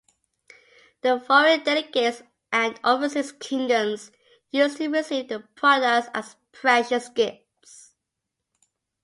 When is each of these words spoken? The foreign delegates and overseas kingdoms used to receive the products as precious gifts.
The 1.03 1.19
foreign 1.19 1.63
delegates 1.63 2.23
and 2.51 2.79
overseas 2.83 3.31
kingdoms 3.33 4.11
used 4.49 4.77
to 4.77 4.87
receive 4.89 5.29
the 5.29 5.41
products 5.55 6.07
as 6.15 6.37
precious 6.51 7.07
gifts. 7.09 7.93